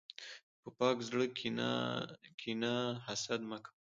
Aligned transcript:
په 0.61 0.69
پاک 0.77 0.97
زړه 1.09 1.25
کښېنه، 2.37 2.73
حسد 3.05 3.41
مه 3.49 3.57
کوه. 3.63 3.73